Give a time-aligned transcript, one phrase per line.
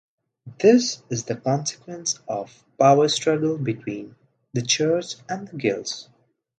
[0.59, 4.15] This is the consequence of a power struggle between
[4.51, 6.09] the church and the guilds.